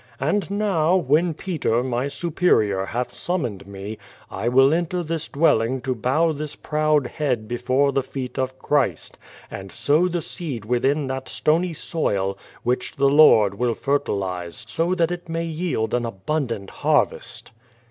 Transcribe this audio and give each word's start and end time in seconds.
And 0.19 0.49
now, 0.49 0.95
when 0.95 1.35
Peter, 1.35 1.83
my 1.83 2.07
superior, 2.07 2.85
hath 2.87 3.11
summoned 3.11 3.67
me, 3.67 3.99
I 4.31 4.47
will 4.49 4.73
enter 4.73 5.03
this 5.03 5.27
dwelling 5.27 5.79
to 5.81 5.93
bow 5.93 6.31
this 6.31 6.55
proud 6.55 7.05
head 7.05 7.47
before 7.47 7.91
the 7.91 8.01
feet 8.01 8.39
of 8.39 8.57
Christ, 8.57 9.19
and 9.51 9.71
sow 9.71 10.07
the 10.07 10.19
seed 10.21 10.65
within 10.65 11.05
that 11.05 11.29
stony 11.29 11.73
soil, 11.73 12.35
which 12.63 12.95
the 12.95 13.09
Lord 13.09 13.53
will 13.59 13.75
fertilize 13.75 14.65
so 14.67 14.95
that 14.95 15.11
it 15.11 15.29
may 15.29 15.45
yield 15.45 15.93
an 15.93 16.03
abundant 16.07 16.71
harvest." 16.81 17.51